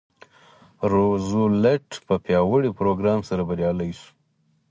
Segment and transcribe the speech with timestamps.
[0.91, 4.09] روزولټ په پیاوړي پروګرام سره بریالی شو.